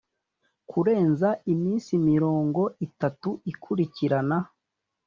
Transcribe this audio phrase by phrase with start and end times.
[0.69, 4.37] kurenza iminsi mirongo itatu ikurikirana